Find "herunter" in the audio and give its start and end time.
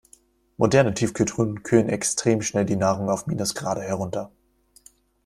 3.83-4.31